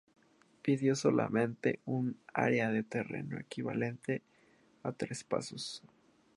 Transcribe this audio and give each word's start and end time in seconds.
Pidió 0.63 0.95
solamente 0.95 1.79
un 1.85 2.17
área 2.33 2.71
de 2.71 2.81
terreno 2.81 3.37
equivalente 3.39 4.23
a 4.81 4.93
tres 4.93 5.23
pasos. 5.23 5.83